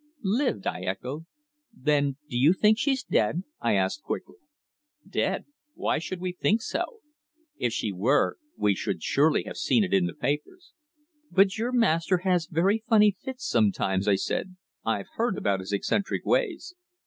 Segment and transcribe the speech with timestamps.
[0.23, 1.25] "Lived!" I echoed.
[1.71, 4.37] "Then do you think she's dead?" I asked quickly.
[5.07, 5.45] "Dead!
[5.75, 7.01] Why should we think so?
[7.57, 10.73] If she were, we should surely have seen it in the papers?"
[11.29, 14.55] "But your master has very funny fits sometimes," I said.
[14.83, 16.73] "I've heard about his eccentric ways."